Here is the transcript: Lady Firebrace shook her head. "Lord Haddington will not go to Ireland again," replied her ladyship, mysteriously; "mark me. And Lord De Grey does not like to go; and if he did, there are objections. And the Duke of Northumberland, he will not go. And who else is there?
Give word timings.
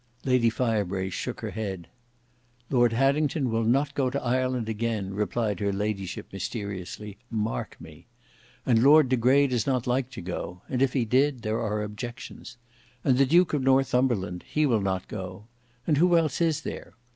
Lady 0.25 0.49
Firebrace 0.49 1.13
shook 1.13 1.41
her 1.41 1.51
head. 1.51 1.87
"Lord 2.71 2.91
Haddington 2.91 3.51
will 3.51 3.63
not 3.63 3.93
go 3.93 4.09
to 4.09 4.19
Ireland 4.23 4.67
again," 4.67 5.13
replied 5.13 5.59
her 5.59 5.71
ladyship, 5.71 6.33
mysteriously; 6.33 7.19
"mark 7.29 7.79
me. 7.79 8.07
And 8.65 8.81
Lord 8.81 9.09
De 9.09 9.15
Grey 9.15 9.45
does 9.45 9.67
not 9.67 9.85
like 9.85 10.09
to 10.17 10.21
go; 10.21 10.63
and 10.67 10.81
if 10.81 10.93
he 10.93 11.05
did, 11.05 11.43
there 11.43 11.59
are 11.61 11.83
objections. 11.83 12.57
And 13.03 13.19
the 13.19 13.27
Duke 13.27 13.53
of 13.53 13.61
Northumberland, 13.61 14.43
he 14.47 14.65
will 14.65 14.81
not 14.81 15.07
go. 15.07 15.45
And 15.85 15.97
who 15.97 16.17
else 16.17 16.41
is 16.41 16.61
there? 16.61 16.93